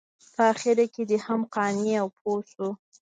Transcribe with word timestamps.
په 0.35 0.41
اخره 0.53 0.85
کې 0.93 1.03
دی 1.09 1.17
هم 1.25 1.41
قانع 1.55 1.93
او 2.01 2.07
پوه 2.17 2.39
شو. 2.51 2.69